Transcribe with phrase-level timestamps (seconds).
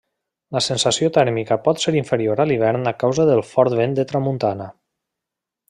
[0.55, 4.69] La sensació tèrmica pot ser inferior a l'hivern a causa del fort vent de tramuntana.